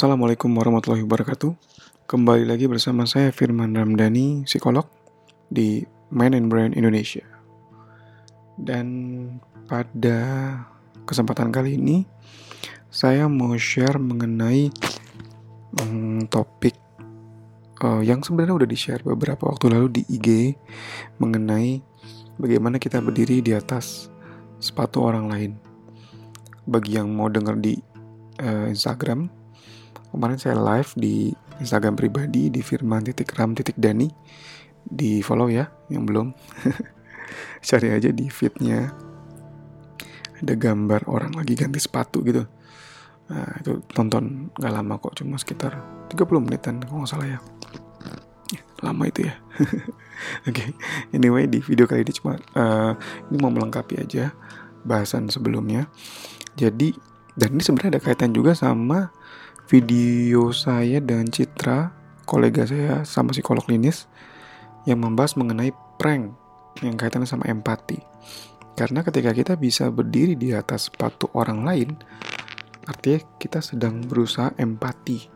[0.00, 1.52] Assalamualaikum warahmatullahi wabarakatuh.
[2.08, 4.88] Kembali lagi bersama saya Firman Ramdhani, psikolog
[5.52, 7.20] di Mind and Brain Indonesia.
[8.56, 8.88] Dan
[9.68, 10.16] pada
[11.04, 12.08] kesempatan kali ini
[12.88, 14.72] saya mau share mengenai
[15.76, 16.80] hmm, topik
[17.84, 20.56] uh, yang sebenarnya udah di-share beberapa waktu lalu di IG
[21.20, 21.84] mengenai
[22.40, 24.08] bagaimana kita berdiri di atas
[24.64, 25.52] sepatu orang lain.
[26.64, 27.76] Bagi yang mau denger di
[28.40, 29.39] uh, Instagram,
[30.10, 31.30] kemarin saya live di
[31.62, 34.10] Instagram pribadi di firman titik ram titik dani
[34.84, 36.32] di follow ya yang belum.
[37.68, 38.90] Cari aja di feednya.
[40.40, 42.42] Ada gambar orang lagi ganti sepatu gitu.
[43.30, 45.78] Nah itu tonton nggak lama kok cuma sekitar
[46.10, 47.38] 30 menitan kalau nggak salah ya.
[48.80, 49.34] Lama itu ya.
[50.48, 50.68] Oke okay.
[51.12, 52.92] anyway di video kali ini cuma uh,
[53.28, 54.32] ini mau melengkapi aja
[54.82, 55.86] bahasan sebelumnya.
[56.56, 56.96] Jadi
[57.36, 59.12] dan ini sebenarnya ada kaitan juga sama
[59.70, 61.94] video saya dan Citra,
[62.26, 64.10] kolega saya sama psikolog klinis
[64.82, 66.34] yang membahas mengenai prank
[66.82, 68.02] yang kaitannya sama empati.
[68.74, 71.90] Karena ketika kita bisa berdiri di atas sepatu orang lain,
[72.90, 75.30] artinya kita sedang berusaha empati.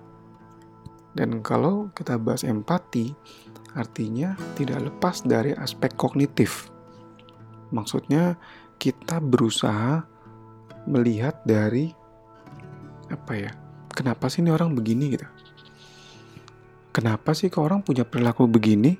[1.14, 3.14] Dan kalau kita bahas empati,
[3.78, 6.74] artinya tidak lepas dari aspek kognitif.
[7.70, 8.34] Maksudnya
[8.82, 10.02] kita berusaha
[10.90, 11.94] melihat dari
[13.14, 13.63] apa ya?
[13.94, 15.26] Kenapa sih ini orang begini gitu?
[16.94, 18.98] Kenapa sih kok orang punya perilaku begini?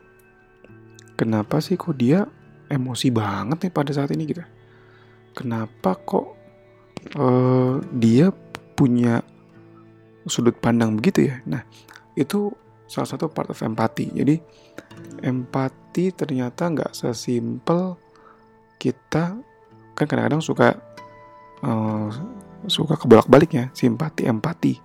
[1.14, 2.26] Kenapa sih kok dia
[2.66, 4.42] emosi banget nih pada saat ini gitu?
[5.34, 6.26] Kenapa kok
[7.18, 8.34] uh, dia
[8.74, 9.22] punya
[10.26, 11.38] sudut pandang begitu ya?
[11.46, 11.62] Nah
[12.18, 12.50] itu
[12.86, 14.38] salah satu part of empati jadi
[15.24, 17.96] empati ternyata nggak sesimpel
[18.76, 19.40] kita
[19.94, 20.76] kan kadang-kadang suka
[21.64, 22.10] uh,
[22.66, 24.80] suka kebolak baliknya simpati empati.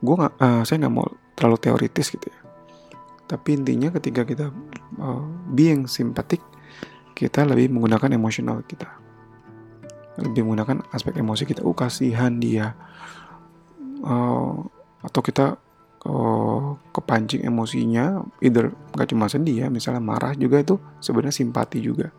[0.00, 2.40] Gue nggak uh, saya nggak mau terlalu teoritis gitu ya.
[3.26, 4.46] Tapi intinya ketika kita
[5.02, 6.40] uh, being simpatik
[7.16, 8.86] kita lebih menggunakan emosional kita.
[10.20, 11.64] Lebih menggunakan aspek emosi kita.
[11.64, 12.76] Uh kasihan dia.
[14.04, 14.64] Uh,
[15.02, 15.56] atau kita
[16.94, 22.14] kepancing emosinya either nggak cuma sedih ya misalnya marah juga itu sebenarnya simpati juga.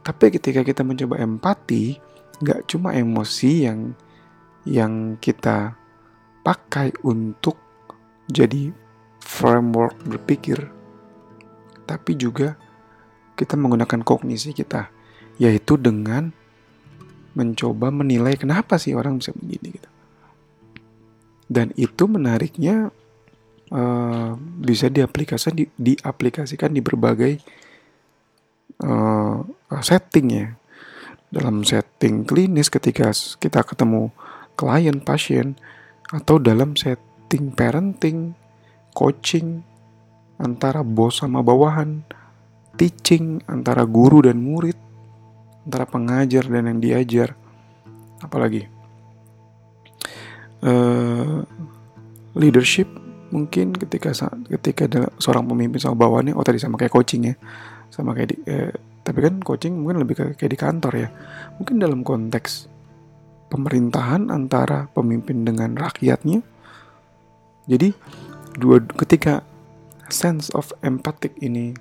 [0.00, 1.98] Tapi ketika kita mencoba empati
[2.40, 3.92] nggak cuma emosi yang
[4.68, 5.72] yang kita
[6.44, 7.56] pakai untuk
[8.28, 8.68] jadi
[9.24, 10.68] framework berpikir,
[11.88, 12.60] tapi juga
[13.32, 14.92] kita menggunakan kognisi kita,
[15.40, 16.28] yaitu dengan
[17.32, 19.90] mencoba menilai kenapa sih orang bisa begini gitu.
[21.48, 22.92] Dan itu menariknya
[23.72, 27.40] uh, bisa diaplikasikan di, diaplikasikan di berbagai
[28.84, 29.40] uh,
[29.80, 30.48] setting ya.
[31.28, 34.12] Dalam setting klinis ketika kita ketemu
[34.58, 35.54] klien pasien
[36.10, 38.34] atau dalam setting parenting,
[38.90, 39.62] coaching
[40.42, 42.02] antara bos sama bawahan,
[42.74, 44.74] teaching antara guru dan murid,
[45.62, 47.38] antara pengajar dan yang diajar,
[48.18, 48.66] apalagi?
[50.58, 51.46] Uh,
[52.34, 52.90] leadership
[53.30, 54.10] mungkin ketika
[54.58, 54.90] ketika
[55.22, 57.34] seorang pemimpin sama bawahannya oh tadi sama kayak coaching ya
[57.94, 58.72] sama kayak di, eh,
[59.06, 61.08] tapi kan coaching mungkin lebih kayak di kantor ya.
[61.56, 62.77] Mungkin dalam konteks
[63.48, 66.44] pemerintahan antara pemimpin dengan rakyatnya.
[67.68, 67.92] Jadi
[68.56, 69.44] dua ketika
[70.08, 71.76] sense of empathic ini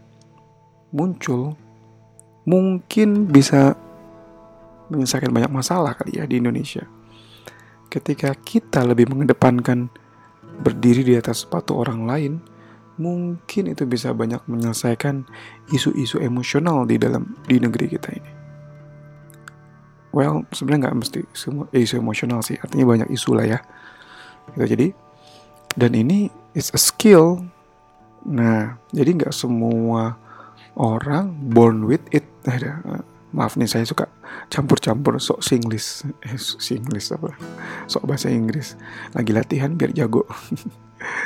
[0.92, 1.56] muncul
[2.48, 3.76] mungkin bisa
[4.88, 6.88] menyelesaikan banyak masalah kali ya di Indonesia.
[7.88, 9.92] Ketika kita lebih mengedepankan
[10.64, 12.34] berdiri di atas sepatu orang lain,
[13.00, 15.28] mungkin itu bisa banyak menyelesaikan
[15.72, 18.47] isu-isu emosional di dalam di negeri kita ini
[20.18, 22.58] well sebenarnya nggak mesti semua isu emosional sih.
[22.58, 23.60] Artinya banyak isu lah ya.
[24.58, 24.88] Gitu jadi
[25.78, 27.46] dan ini is a skill.
[28.26, 30.18] Nah jadi nggak semua
[30.74, 32.26] orang born with it.
[32.50, 32.82] Ada
[33.30, 34.10] maaf nih saya suka
[34.50, 36.02] campur-campur sok Singlish.
[36.26, 37.38] Eh, Singlish apa?
[37.86, 38.74] Sok bahasa Inggris.
[39.14, 40.26] Lagi latihan biar jago.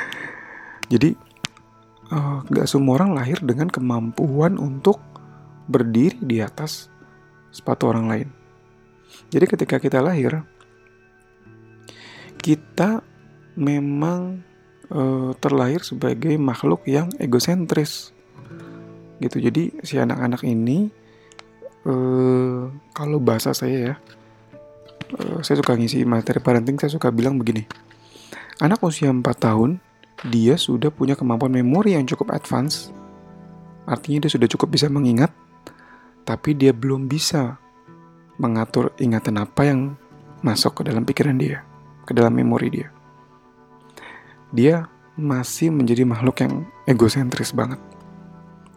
[0.92, 1.16] Jadi
[2.12, 5.00] eh, nggak uh, semua orang lahir dengan kemampuan untuk
[5.64, 6.92] berdiri di atas
[7.54, 8.41] sepatu orang lain
[9.32, 10.44] jadi ketika kita lahir,
[12.36, 13.00] kita
[13.56, 14.44] memang
[14.92, 18.12] e, terlahir sebagai makhluk yang egosentris.
[19.24, 19.40] Gitu.
[19.40, 20.92] Jadi si anak-anak ini
[21.88, 21.94] e,
[22.92, 23.94] kalau bahasa saya ya,
[25.16, 27.64] e, saya suka ngisi materi parenting, saya suka bilang begini.
[28.60, 29.80] Anak usia 4 tahun,
[30.28, 32.92] dia sudah punya kemampuan memori yang cukup advance.
[33.88, 35.32] Artinya dia sudah cukup bisa mengingat,
[36.28, 37.61] tapi dia belum bisa
[38.40, 39.80] mengatur ingatan apa yang
[40.42, 41.62] masuk ke dalam pikiran dia,
[42.04, 42.88] ke dalam memori dia.
[44.52, 44.84] dia
[45.16, 47.80] masih menjadi makhluk yang egosentris banget.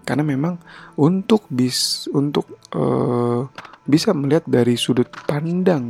[0.06, 0.62] Karena memang
[0.96, 2.46] untuk bis untuk
[2.78, 3.50] uh,
[3.90, 5.90] bisa melihat dari sudut pandang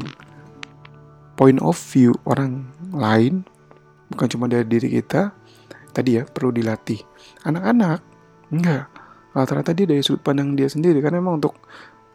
[1.35, 2.63] point of view orang
[2.95, 3.44] lain
[4.07, 5.35] bukan cuma dari diri kita
[5.91, 7.00] tadi ya perlu dilatih.
[7.44, 8.00] Anak-anak
[8.51, 8.88] enggak.
[9.35, 11.03] Rata-rata dia dari sudut pandang dia sendiri.
[11.03, 11.59] Karena memang untuk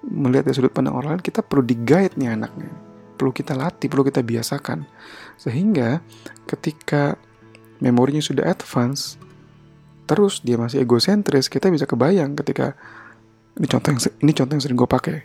[0.04, 2.72] melihat dari sudut pandang orang lain kita perlu digait nih anaknya
[3.20, 4.88] perlu kita latih perlu kita biasakan
[5.36, 6.00] sehingga
[6.48, 7.20] ketika
[7.80, 9.20] memorinya sudah advance
[10.10, 12.74] terus dia masih egosentris, kita bisa kebayang ketika
[13.54, 15.18] ini contoh yang ini contoh yang sering gue pakai.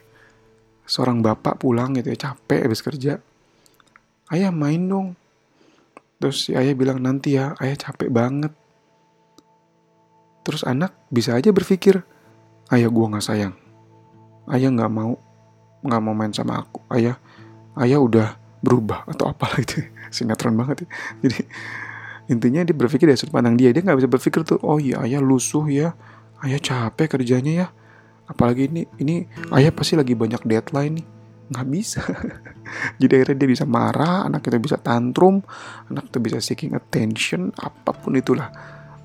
[0.85, 3.17] Seorang bapak pulang gitu ya capek habis kerja,
[4.29, 5.17] ayah main dong.
[6.21, 8.53] Terus si ayah bilang nanti ya, ayah capek banget.
[10.45, 12.05] Terus anak bisa aja berpikir,
[12.69, 13.57] ayah gue nggak sayang,
[14.53, 15.13] ayah nggak mau
[15.85, 17.17] nggak mau main sama aku, ayah
[17.77, 18.27] ayah udah
[18.65, 19.85] berubah atau apalah itu.
[20.15, 20.87] Sinetron banget ya.
[21.21, 21.39] Jadi
[22.33, 23.69] intinya dia berpikir dari sudut pandang dia.
[23.69, 25.93] Dia nggak bisa berpikir tuh oh iya ayah lusuh ya.
[26.41, 27.67] Ayah capek kerjanya ya.
[28.25, 31.07] Apalagi ini ini ayah pasti lagi banyak deadline nih.
[31.53, 32.01] Nggak bisa.
[33.01, 35.45] Jadi akhirnya dia bisa marah anak kita bisa tantrum
[35.93, 38.49] anak kita bisa seeking attention apa pun itulah.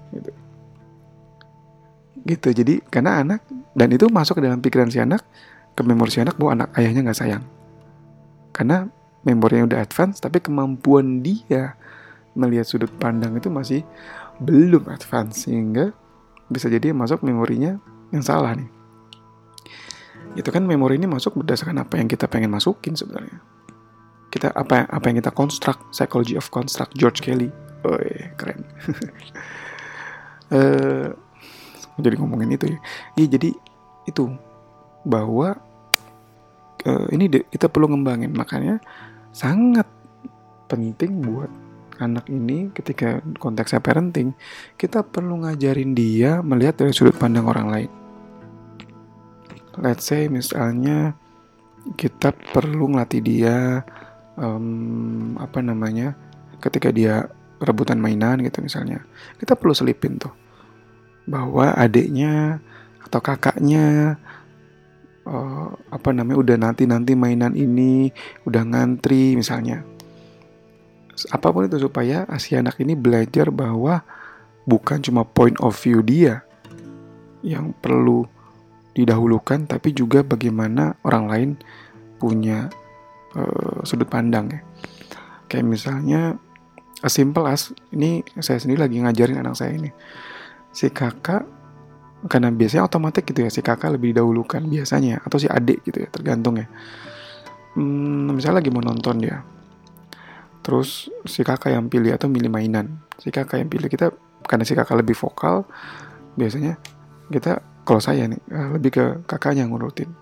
[0.08, 0.39] Gitu
[2.26, 3.40] gitu jadi karena anak
[3.72, 5.24] dan itu masuk ke dalam pikiran si anak
[5.72, 7.44] ke memori si anak bahwa anak ayahnya nggak sayang
[8.52, 8.90] karena
[9.24, 11.76] memorinya udah advance tapi kemampuan dia
[12.34, 13.82] melihat sudut pandang itu masih
[14.40, 15.92] belum advance sehingga
[16.50, 17.78] bisa jadi masuk memorinya
[18.10, 18.66] yang salah nih.
[20.34, 23.38] Itu kan memori ini masuk berdasarkan apa yang kita pengen masukin sebenarnya.
[24.30, 27.50] Kita apa apa yang kita construct, psychology of construct George Kelly.
[27.82, 27.98] Oh,
[28.38, 28.66] keren.
[30.54, 31.10] uh,
[32.00, 32.78] jadi ngomongin itu ya.
[33.16, 33.50] Iya jadi
[34.08, 34.24] itu
[35.04, 35.56] bahwa
[36.84, 38.80] uh, ini kita perlu ngembangin makanya
[39.30, 39.86] sangat
[40.70, 41.50] penting buat
[42.00, 44.32] anak ini ketika konteksnya parenting,
[44.80, 47.90] kita perlu ngajarin dia melihat dari sudut pandang orang lain.
[49.76, 51.12] Let's say misalnya
[52.00, 53.84] kita perlu ngelatih dia
[54.40, 56.16] um, apa namanya
[56.60, 57.28] ketika dia
[57.60, 59.04] rebutan mainan gitu misalnya,
[59.36, 60.32] kita perlu selipin tuh
[61.28, 62.60] bahwa adiknya
[63.04, 64.16] atau kakaknya
[65.26, 68.14] uh, apa namanya udah nanti nanti mainan ini
[68.46, 69.82] udah ngantri misalnya.
[71.34, 74.00] Apa pun itu supaya si anak ini belajar bahwa
[74.64, 76.46] bukan cuma point of view dia
[77.44, 78.24] yang perlu
[78.96, 81.50] didahulukan tapi juga bagaimana orang lain
[82.20, 82.68] punya
[83.36, 84.60] uh, sudut pandang ya.
[85.50, 86.38] Kayak misalnya
[87.02, 89.90] as simple as ini saya sendiri lagi ngajarin anak saya ini
[90.70, 91.46] si kakak
[92.28, 96.08] karena biasanya otomatis gitu ya si kakak lebih didahulukan biasanya atau si adik gitu ya
[96.12, 96.66] tergantung ya.
[97.78, 99.40] Hmm, misalnya lagi mau nonton dia
[100.60, 103.00] terus si kakak yang pilih atau milih mainan.
[103.16, 104.12] Si kakak yang pilih kita
[104.44, 105.64] karena si kakak lebih vokal
[106.36, 106.76] biasanya
[107.32, 110.12] kita kalau saya nih eh, lebih ke kakaknya ngurutin.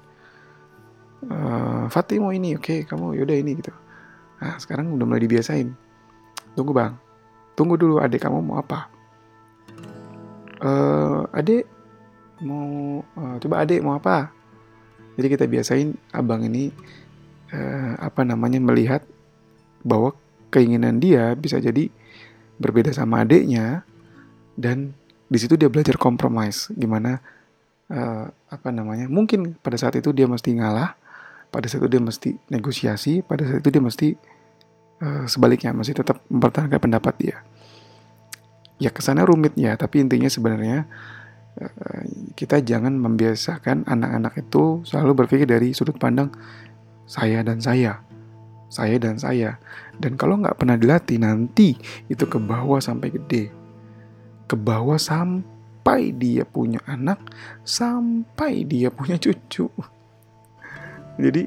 [1.18, 3.74] Uh, Fatih mau ini oke okay, kamu yaudah ini gitu.
[4.38, 5.74] Nah sekarang udah mulai dibiasain.
[6.54, 6.94] Tunggu bang.
[7.58, 8.97] Tunggu dulu adik kamu mau apa
[10.62, 11.66] uh, adik
[12.42, 14.30] mau uh, coba adik mau apa?
[15.18, 16.70] Jadi kita biasain abang ini
[17.50, 19.02] uh, apa namanya melihat
[19.82, 20.14] bahwa
[20.48, 21.90] keinginan dia bisa jadi
[22.58, 23.86] berbeda sama adiknya
[24.58, 24.94] dan
[25.28, 27.20] di situ dia belajar kompromis gimana
[27.92, 30.96] uh, apa namanya mungkin pada saat itu dia mesti ngalah
[31.52, 34.08] pada saat itu dia mesti negosiasi pada saat itu dia mesti
[35.04, 37.36] uh, sebaliknya masih tetap mempertahankan pendapat dia
[38.78, 40.86] ya ke sana rumit ya tapi intinya sebenarnya
[41.58, 42.02] uh,
[42.38, 46.30] kita jangan membiasakan anak-anak itu selalu berpikir dari sudut pandang
[47.06, 48.08] saya dan saya
[48.68, 49.56] saya dan saya.
[49.96, 51.74] Dan kalau nggak pernah dilatih nanti
[52.06, 53.48] itu ke bawah sampai gede.
[54.44, 57.18] Ke bawah sampai dia punya anak,
[57.64, 59.72] sampai dia punya cucu.
[61.18, 61.42] Jadi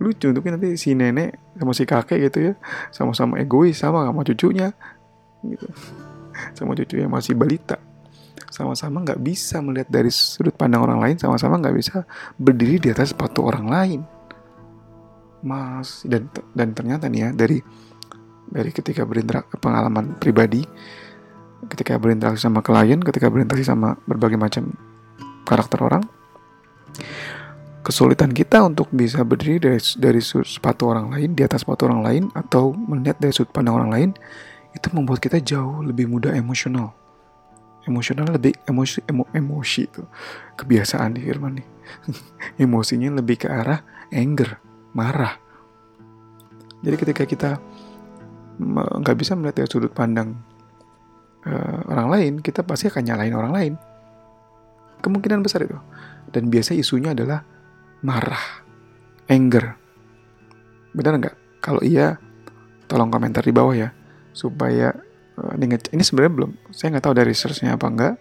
[0.00, 2.52] lucu untuk nanti si nenek sama si kakek gitu ya
[2.88, 4.72] sama-sama egois sama sama cucunya
[5.44, 5.68] gitu
[6.52, 7.78] sama cucu yang masih balita.
[8.50, 12.02] Sama-sama nggak bisa melihat dari sudut pandang orang lain sama-sama nggak bisa
[12.34, 14.00] berdiri di atas sepatu orang lain.
[15.40, 17.58] Mas dan dan ternyata nih ya dari
[18.50, 20.66] dari ketika berinteraksi pengalaman pribadi
[21.70, 24.74] ketika berinteraksi sama klien ketika berinteraksi sama berbagai macam
[25.46, 26.02] karakter orang
[27.80, 32.22] kesulitan kita untuk bisa berdiri dari dari sepatu orang lain di atas sepatu orang lain
[32.36, 34.10] atau melihat dari sudut pandang orang lain
[34.74, 36.94] itu membuat kita jauh lebih mudah emosional
[37.88, 40.02] emosional lebih emosi emo, emosi itu
[40.60, 41.68] kebiasaan di Firman nih
[42.64, 44.60] emosinya lebih ke arah anger
[44.94, 45.38] marah.
[46.80, 47.50] Jadi ketika kita
[48.60, 50.36] nggak bisa melihat dari sudut pandang
[51.46, 53.72] uh, orang lain, kita pasti akan nyalain orang lain.
[55.00, 55.76] Kemungkinan besar itu.
[56.28, 57.40] Dan biasa isunya adalah
[58.04, 58.64] marah,
[59.28, 59.76] anger.
[60.92, 61.36] Benar nggak?
[61.60, 62.16] Kalau iya,
[62.88, 63.88] tolong komentar di bawah ya,
[64.30, 64.94] supaya
[65.38, 68.14] uh, ini, sebenarnya belum, saya nggak tahu dari researchnya apa enggak,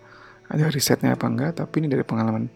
[0.50, 2.50] ada risetnya apa enggak, tapi ini dari pengalaman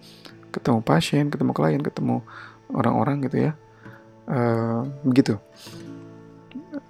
[0.49, 2.25] ketemu pasien, ketemu klien, ketemu
[2.73, 3.51] orang-orang gitu ya,
[4.29, 5.37] uh, begitu.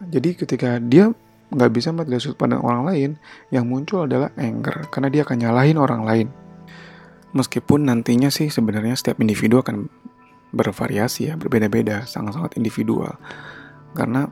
[0.08, 1.12] Jadi ketika dia
[1.53, 3.10] nggak bisa melihat sudut pandang orang lain,
[3.51, 6.27] yang muncul adalah anger, karena dia akan nyalahin orang lain.
[7.34, 9.89] Meskipun nantinya sih sebenarnya setiap individu akan
[10.53, 13.17] bervariasi ya, berbeda-beda, sangat-sangat individual.
[13.98, 14.29] Karena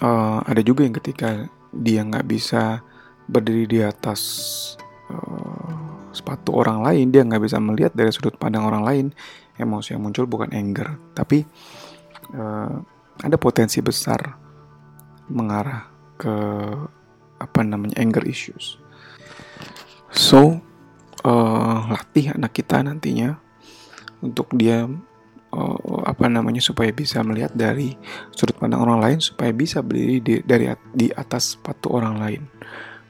[0.00, 2.80] uh, ada juga yang ketika dia nggak bisa
[3.26, 4.20] berdiri di atas
[5.10, 9.06] uh, sepatu orang lain, dia nggak bisa melihat dari sudut pandang orang lain,
[9.58, 11.42] emosi yang muncul bukan anger, tapi
[12.36, 12.78] uh,
[13.22, 14.20] ada potensi besar
[15.30, 16.34] mengarah ke
[17.40, 18.78] apa namanya anger issues.
[20.14, 20.62] So
[21.26, 23.34] uh, latih anak kita nantinya
[24.22, 24.86] untuk dia
[25.54, 27.94] uh, apa namanya supaya bisa melihat dari
[28.34, 32.42] sudut pandang orang lain supaya bisa berdiri di, dari di atas sepatu orang lain.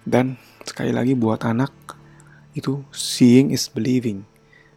[0.05, 1.73] Dan sekali lagi buat anak
[2.53, 4.29] itu seeing is believing.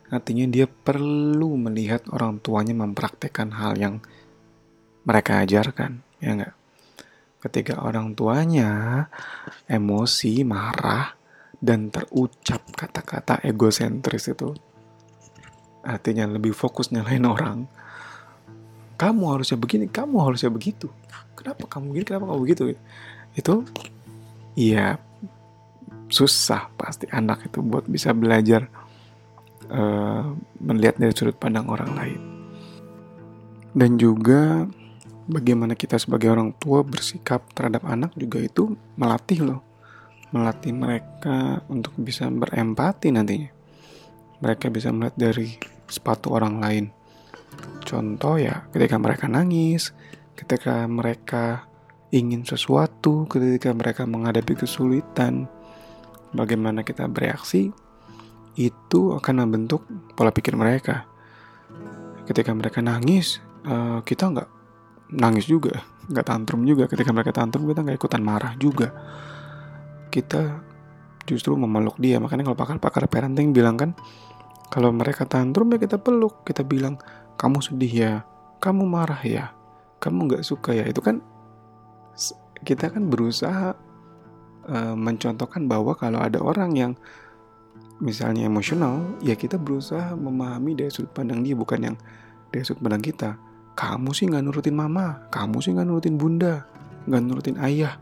[0.07, 4.00] Artinya dia perlu melihat orang tuanya mempraktekkan hal yang
[5.03, 6.53] mereka ajarkan ya enggak
[7.38, 9.05] ketika orang tuanya
[9.69, 11.15] emosi marah
[11.57, 14.51] dan terucap kata-kata egosentris itu
[15.88, 17.63] artinya lebih fokus nyalain orang.
[19.00, 20.91] Kamu harusnya begini kamu harusnya begitu.
[21.39, 22.63] Kenapa kamu begini kenapa kamu begitu?
[23.32, 23.63] Itu
[24.60, 25.00] iya
[26.12, 28.67] susah pasti anak itu buat bisa belajar
[29.72, 32.22] uh, melihat dari sudut pandang orang lain.
[33.77, 34.65] Dan juga
[35.29, 39.62] bagaimana kita sebagai orang tua bersikap terhadap anak juga itu melatih loh.
[40.34, 43.51] Melatih mereka untuk bisa berempati nantinya.
[44.41, 46.86] Mereka bisa melihat dari sepatu orang lain.
[47.84, 49.96] Contoh ya, ketika mereka nangis,
[50.36, 51.65] ketika mereka
[52.12, 55.48] ingin sesuatu, ketika mereka menghadapi kesulitan,
[56.36, 57.72] bagaimana kita bereaksi,
[58.60, 61.08] itu akan membentuk pola pikir mereka.
[62.27, 64.50] Ketika mereka nangis, eh, kita nggak
[65.15, 65.79] nangis juga,
[66.12, 66.91] nggak tantrum juga.
[66.91, 68.91] Ketika mereka tantrum, kita nggak ikutan marah juga
[70.17, 70.63] kita
[71.27, 73.91] justru memeluk dia makanya kalau pakar-pakar parenting bilang kan
[74.67, 76.43] kalau mereka tantrum ya kita peluk.
[76.43, 77.00] Kita bilang
[77.39, 78.13] kamu sedih ya
[78.57, 79.53] kamu marah ya
[80.03, 80.83] kamu nggak suka ya.
[80.86, 81.21] Itu kan
[82.65, 83.77] kita kan berusaha
[84.67, 86.93] uh, mencontohkan bahwa kalau ada orang yang
[87.97, 91.95] misalnya emosional ya kita berusaha memahami dari sudut pandang dia bukan yang
[92.50, 93.38] dari sudut pandang kita.
[93.77, 96.65] Kamu sih nggak nurutin mama kamu sih nggak nurutin bunda
[97.07, 97.95] nggak nurutin ayah.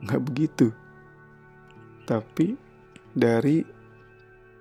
[0.00, 0.72] Nggak begitu.
[2.08, 2.56] Tapi
[3.12, 3.62] dari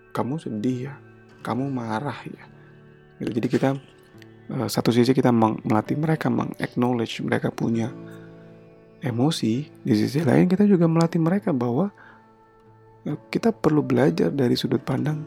[0.09, 0.93] kamu sedih ya,
[1.41, 2.43] kamu marah ya.
[3.19, 3.31] Gitu.
[3.39, 3.69] Jadi kita
[4.53, 7.91] uh, satu sisi kita melatih mereka mengaknowledge mereka punya
[8.99, 11.91] emosi, di sisi lain kita juga melatih mereka bahwa
[13.07, 15.23] uh, kita perlu belajar dari sudut pandang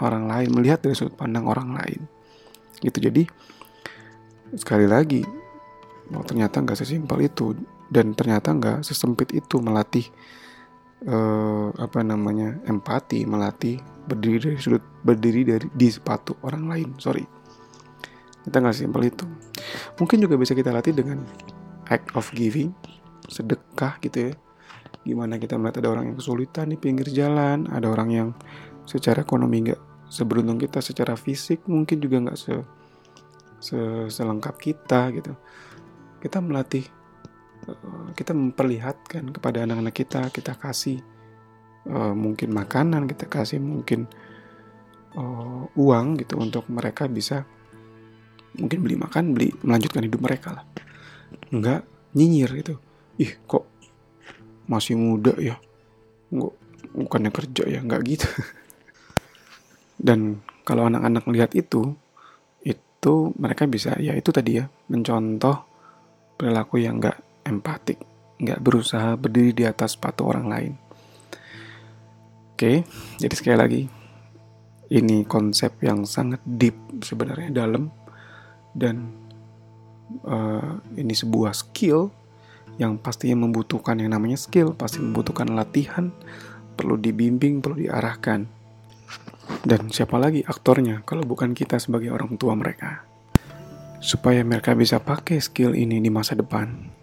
[0.00, 2.00] orang lain, melihat dari sudut pandang orang lain.
[2.80, 2.98] Gitu.
[3.10, 3.22] Jadi
[4.54, 5.24] sekali lagi,
[6.12, 7.56] oh, ternyata nggak sesimpel itu
[7.88, 10.08] dan ternyata nggak sesempit itu melatih
[11.08, 16.88] uh, apa namanya empati melatih berdiri dari sudut berdiri dari di sepatu orang lain.
[17.00, 17.24] Sorry.
[18.44, 19.24] Kita nggak simpel itu.
[19.96, 21.24] Mungkin juga bisa kita latih dengan
[21.88, 22.76] act of giving
[23.24, 24.32] sedekah gitu ya.
[25.04, 28.28] Gimana kita melihat ada orang yang kesulitan di pinggir jalan ada orang yang
[28.84, 29.80] secara ekonomi nggak
[30.12, 32.54] seberuntung kita secara fisik mungkin juga nggak se,
[33.60, 33.78] se
[34.12, 35.32] selengkap kita gitu.
[36.20, 37.03] Kita melatih Eh,
[38.14, 41.00] kita memperlihatkan kepada anak-anak kita kita kasih
[41.88, 44.08] uh, mungkin makanan kita kasih mungkin
[45.16, 47.44] uh, uang gitu untuk mereka bisa
[48.54, 50.64] mungkin beli makan beli melanjutkan hidup mereka lah.
[51.50, 51.80] Nggak
[52.14, 52.74] nyinyir gitu.
[53.18, 53.66] Ih kok
[54.70, 55.58] masih muda ya?
[56.30, 56.54] Nggak
[56.94, 57.80] bukannya kerja ya?
[57.82, 58.28] Nggak gitu.
[60.06, 61.94] Dan kalau anak-anak lihat itu
[62.64, 65.68] itu mereka bisa ya itu tadi ya mencontoh
[66.40, 68.00] perilaku yang nggak empatik,
[68.40, 70.72] nggak berusaha berdiri di atas sepatu orang lain.
[72.54, 72.86] Oke,
[73.18, 73.82] jadi sekali lagi,
[74.94, 77.90] ini konsep yang sangat deep sebenarnya dalam
[78.74, 79.10] dan
[80.22, 82.14] uh, ini sebuah skill
[82.78, 86.10] yang pastinya membutuhkan yang namanya skill, pasti membutuhkan latihan,
[86.74, 88.46] perlu dibimbing, perlu diarahkan.
[89.64, 93.04] Dan siapa lagi aktornya kalau bukan kita sebagai orang tua mereka?
[93.98, 97.02] Supaya mereka bisa pakai skill ini di masa depan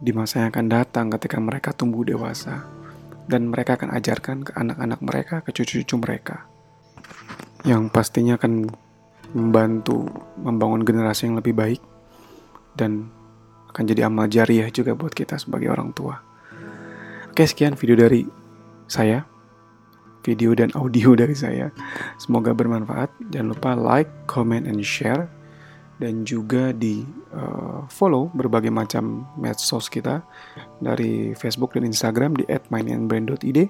[0.00, 2.64] di masa yang akan datang ketika mereka tumbuh dewasa,
[3.28, 6.48] dan mereka akan ajarkan ke anak-anak mereka, ke cucu-cucu mereka.
[7.68, 8.72] Yang pastinya akan
[9.36, 10.08] membantu
[10.40, 11.80] membangun generasi yang lebih baik
[12.74, 13.12] dan
[13.70, 16.18] akan jadi amal jariah juga buat kita sebagai orang tua.
[17.30, 18.26] Oke, sekian video dari
[18.90, 19.22] saya.
[20.26, 21.70] Video dan audio dari saya.
[22.18, 23.30] Semoga bermanfaat.
[23.30, 25.30] Jangan lupa like, comment, and share
[26.00, 27.04] dan juga di
[27.36, 30.24] uh, follow berbagai macam medsos kita
[30.80, 33.68] dari Facebook dan Instagram di @mindandbrand.id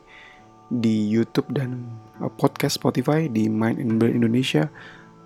[0.70, 1.90] di YouTube dan
[2.22, 4.70] uh, podcast Spotify di Mind and Brand Indonesia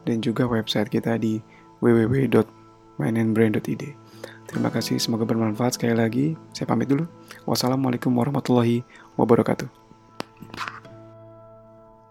[0.08, 1.44] dan juga website kita di
[1.84, 3.84] www.mindandbrand.id.
[4.44, 6.36] Terima kasih, semoga bermanfaat sekali lagi.
[6.56, 7.06] Saya pamit dulu.
[7.44, 8.84] Wassalamualaikum warahmatullahi
[9.20, 9.68] wabarakatuh.